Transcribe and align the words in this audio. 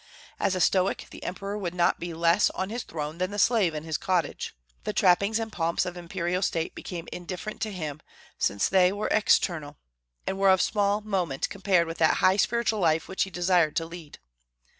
As 0.39 0.55
a 0.55 0.59
Stoic, 0.59 1.05
the 1.11 1.21
emperor 1.23 1.55
would 1.59 1.75
not 1.75 1.99
be 1.99 2.11
less 2.11 2.49
on 2.55 2.71
his 2.71 2.81
throne 2.81 3.19
than 3.19 3.29
the 3.29 3.37
slave 3.37 3.75
in 3.75 3.83
his 3.83 3.99
cottage. 3.99 4.55
The 4.83 4.93
trappings 4.93 5.37
and 5.37 5.51
pomps 5.51 5.85
of 5.85 5.95
imperial 5.95 6.41
state 6.41 6.73
became 6.73 7.07
indifferent 7.13 7.61
to 7.61 7.71
him, 7.71 8.01
since 8.39 8.67
they 8.67 8.91
were 8.91 9.09
external, 9.09 9.77
and 10.25 10.39
were 10.39 10.49
of 10.49 10.59
small 10.59 11.01
moment 11.01 11.49
compared 11.49 11.85
with 11.85 11.99
that 11.99 12.15
high 12.15 12.37
spiritual 12.37 12.79
life 12.79 13.07
which 13.07 13.21
he 13.25 13.29
desired 13.29 13.75
to 13.75 13.85
lead. 13.85 14.17